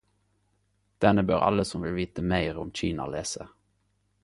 [1.05, 3.49] Denne bør alle som vil vite meir om Kina lese!